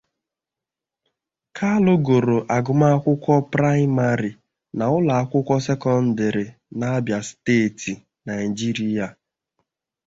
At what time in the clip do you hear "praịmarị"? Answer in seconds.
3.51-4.29